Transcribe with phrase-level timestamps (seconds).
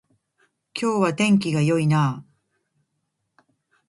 [0.73, 2.25] 今日は天気が良いな
[3.37, 3.41] あ